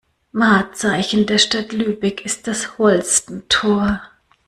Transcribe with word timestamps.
Wahrzeichen 0.33 1.27
der 1.27 1.37
Stadt 1.37 1.73
Lübeck 1.73 2.25
ist 2.25 2.47
das 2.47 2.79
Holstentor. 2.79 4.01